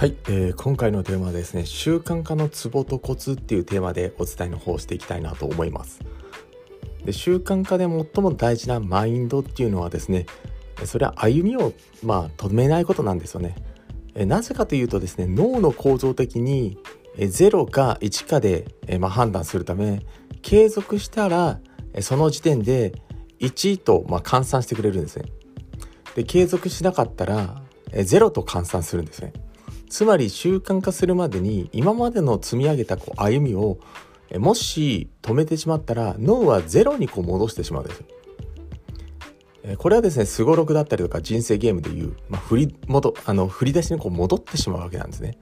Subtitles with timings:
[0.00, 6.00] はい、えー、今回のテーマはですね習慣化のツボとコツっていうテーマでお伝えの方をしていきたいなと思います。
[7.04, 10.24] で習慣化で最も大事なマインドっていうのはですね
[10.86, 13.54] それは歩みをまあ止めないことなんですよね。
[14.14, 16.78] えなぜかというとですね脳の構造的に
[17.18, 20.00] 0か1かで、えまあ、判断するため
[20.40, 21.60] 継続したら
[22.00, 22.94] その時点で
[23.40, 25.26] 1と、まあ、換算してくれるんですね。
[26.14, 27.60] で継続しなかったら
[27.92, 29.34] 0と換算するんですね。
[29.90, 33.78] つまり習慣化するまでに今までの積み上げたこう歩みを
[34.38, 38.04] もし止めてしまったら脳はゼロにこう戻してしまうんです
[39.76, 45.36] これはですねすごろくだったりとか人生ゲームでいう、まあ、振り戻あの振り出しにこう戻ってしまうわけなんですね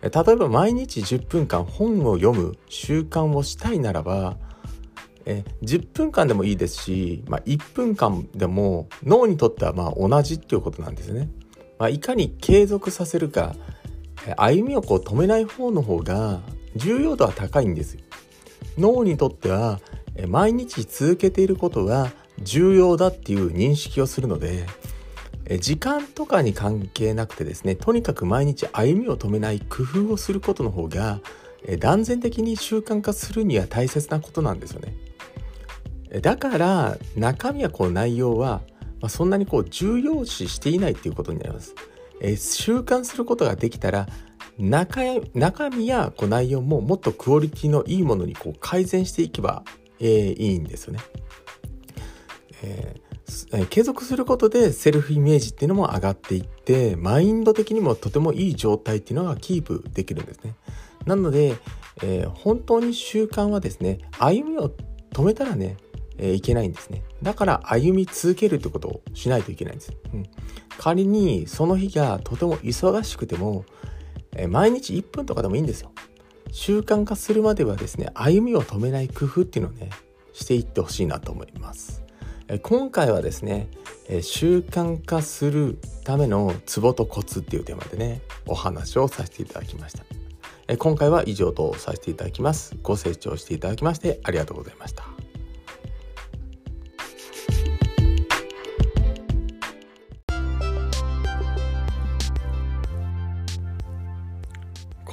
[0.00, 4.36] 例えば毎日10分間本を読む習慣をしたいならば
[5.24, 11.28] え10分間でもいいですし、まあ、1分間でも脳にとってはまあ同じっていうことなんですね。
[11.78, 13.56] まあ、いかに継続させるか
[14.36, 16.40] 歩みをこう止めない方の方が
[16.76, 18.00] 重要度は高いんですよ。
[18.78, 19.80] 脳にとっては
[20.28, 24.66] 毎日続けていることが重要だっていう認識をするので
[25.60, 31.20] 時間とかに関係なくてですねとにかく毎日歩みを止めない工夫をすることの方が
[31.78, 34.94] 断然的に習慣化するには大切なことなんですよね。
[36.20, 38.60] だから中身はこう内容は、
[39.08, 41.74] そんなにこう重要視していないっていうことになります。
[42.22, 44.06] え習慣することができたら
[44.58, 45.02] 中
[45.34, 49.64] 中身やこう内容ももっとクオリティのいいものにこう改善していけば、
[49.98, 51.00] えー、いいんですよね。
[52.62, 60.54] えー、継続することでセルフイメージっていうのも上がっていってマインド的にもとてもいい状態っていうのがキープできるんですね。
[61.06, 61.56] なので、
[62.02, 64.70] えー、本当に習慣はですね歩みを
[65.12, 65.76] 止めたらね
[66.22, 67.02] えー、いけないんですね。
[67.20, 69.92] だから歩み続けるってことをしないといけないんです。
[70.14, 70.26] うん、
[70.78, 73.64] 仮にその日がとても忙しくても、
[74.36, 75.90] えー、毎日1分とかでもいいんですよ。
[76.52, 79.90] 習慣化するまではですね、歩みを止めない工夫っていうのをね、
[80.32, 82.04] していってほしいなと思います。
[82.46, 83.68] え、今回はですね、
[84.08, 90.04] え習慣化するためのツボとコツっていうテーマでね、お話をさせていただきました。
[90.68, 92.76] え今回は以上とさせていただきます。
[92.82, 95.11] ご清聴していただきましてありがとうございました。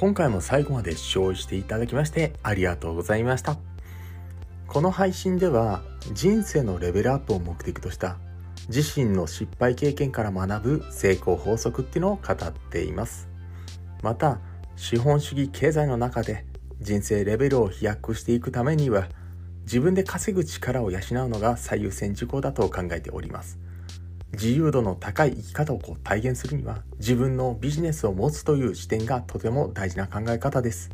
[0.00, 3.58] 今回も最後まで視聴していただきましてありがとうございました。
[4.66, 5.82] この配信では
[6.14, 8.16] 人生のレベルアップを目的とした
[8.70, 13.28] 自身の失敗経験から学ぶ成功法則っていうのを語っています。
[14.02, 14.38] また、
[14.74, 16.46] 資本主義経済の中で
[16.80, 19.06] 人生レベルを飛躍していくためには
[19.64, 23.58] 自分で稼ぐ力を養うのが最優先事項だと考えております。
[24.32, 30.90] 自由度の高い生き方をこう体現するには自分のビジネスを持つという視点がとても大事な考え方です。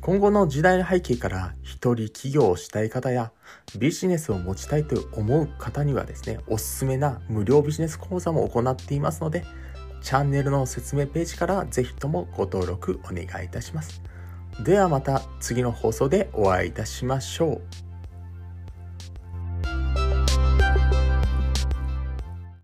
[0.00, 3.32] 今後の時代の背景から一人起業をしたい方や
[3.78, 9.44] ビジネスを持ちたいと思う方にはですね、おすすめな無料ビジネス講座も行っていますので、
[10.02, 14.02] チャンネルの説明ページからぜひともご登録お願いいたします。
[14.64, 17.89] ではまた次の放送でお会いいたしましょう。